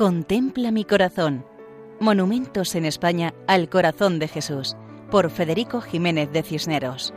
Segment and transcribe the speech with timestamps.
[0.00, 1.44] Contempla mi corazón.
[2.00, 4.74] Monumentos en España al corazón de Jesús,
[5.10, 7.12] por Federico Jiménez de Cisneros.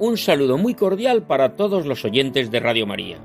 [0.00, 3.18] Un saludo muy cordial para todos los oyentes de Radio María.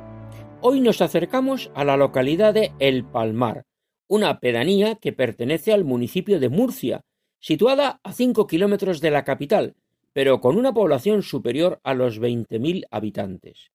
[0.62, 3.64] Hoy nos acercamos a la localidad de El Palmar,
[4.08, 7.02] una pedanía que pertenece al municipio de Murcia,
[7.40, 9.74] situada a 5 kilómetros de la capital,
[10.14, 13.72] pero con una población superior a los 20.000 habitantes.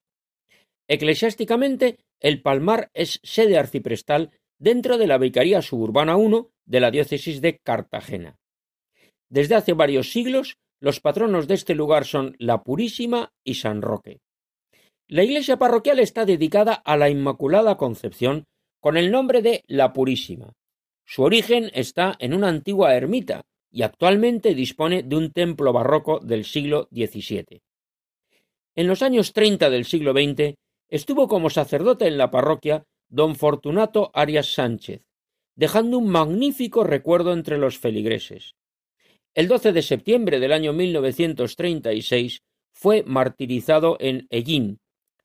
[0.87, 7.41] Eclesiásticamente, el Palmar es sede arciprestal dentro de la Vicaría Suburbana I de la diócesis
[7.41, 8.37] de Cartagena.
[9.29, 14.19] Desde hace varios siglos, los patronos de este lugar son la Purísima y San Roque.
[15.07, 18.45] La iglesia parroquial está dedicada a la Inmaculada Concepción
[18.79, 20.53] con el nombre de la Purísima.
[21.05, 26.45] Su origen está en una antigua ermita y actualmente dispone de un templo barroco del
[26.45, 27.61] siglo XVII.
[28.75, 30.55] En los años 30 del siglo XX
[30.89, 35.03] estuvo como sacerdote en la parroquia don Fortunato Arias Sánchez,
[35.55, 38.55] dejando un magnífico recuerdo entre los feligreses.
[39.35, 44.79] El 12 de septiembre del año 1936 fue martirizado en Ellín,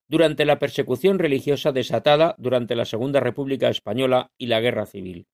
[0.08, 5.26] durante la persecución religiosa desatada durante la Segunda República Española y la Guerra Civil.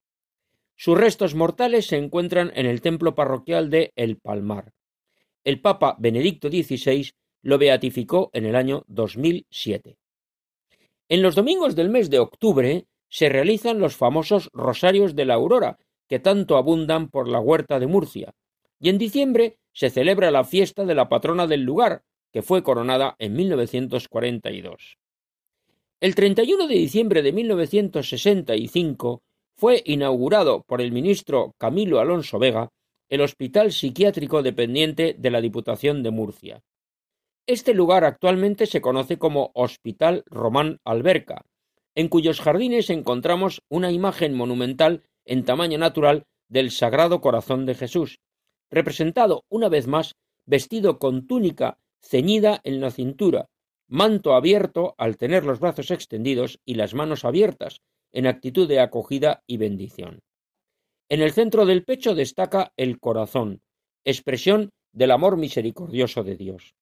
[0.75, 4.73] Sus restos mortales se encuentran en el templo parroquial de El Palmar.
[5.45, 9.97] El Papa Benedicto XVI lo beatificó en el año 2007.
[11.07, 15.77] En los domingos del mes de octubre se realizan los famosos Rosarios de la Aurora,
[16.07, 18.33] que tanto abundan por la huerta de Murcia,
[18.79, 23.15] y en diciembre se celebra la fiesta de la patrona del lugar, que fue coronada
[23.19, 24.97] en 1942.
[26.01, 29.21] El 31 de diciembre de 1965
[29.55, 32.69] fue inaugurado por el ministro Camilo Alonso Vega
[33.09, 36.63] el Hospital Psiquiátrico dependiente de la Diputación de Murcia.
[37.47, 41.45] Este lugar actualmente se conoce como Hospital Román Alberca,
[41.93, 48.17] en cuyos jardines encontramos una imagen monumental en tamaño natural del Sagrado Corazón de Jesús,
[48.71, 50.15] representado una vez más
[50.47, 53.45] vestido con túnica ceñida en la cintura,
[53.87, 57.77] manto abierto al tener los brazos extendidos y las manos abiertas,
[58.11, 60.19] en actitud de acogida y bendición.
[61.09, 63.61] En el centro del pecho destaca el corazón,
[64.03, 66.73] expresión del amor misericordioso de Dios.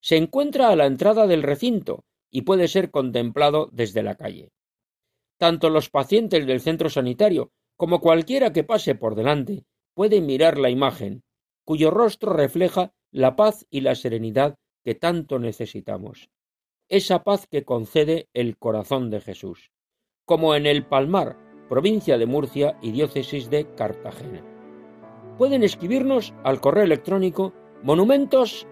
[0.00, 4.50] Se encuentra a la entrada del recinto y puede ser contemplado desde la calle.
[5.38, 10.70] Tanto los pacientes del centro sanitario como cualquiera que pase por delante puede mirar la
[10.70, 11.22] imagen,
[11.64, 16.30] cuyo rostro refleja la paz y la serenidad que tanto necesitamos.
[16.88, 19.70] Esa paz que concede el corazón de Jesús,
[20.24, 21.38] como en el Palmar,
[21.68, 24.44] provincia de Murcia y diócesis de Cartagena.
[25.38, 28.66] Pueden escribirnos al correo electrónico monumentos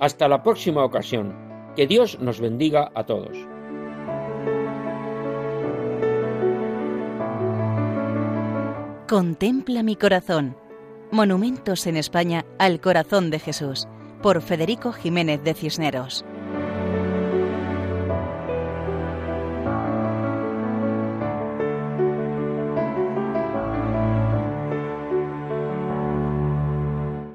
[0.00, 1.34] Hasta la próxima ocasión.
[1.76, 3.36] Que Dios nos bendiga a todos.
[9.08, 10.56] Contempla mi corazón.
[11.10, 13.88] Monumentos en España al corazón de Jesús.
[14.22, 16.24] Por Federico Jiménez de Cisneros.